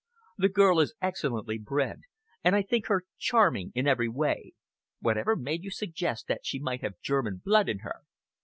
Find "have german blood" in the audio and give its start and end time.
6.81-7.69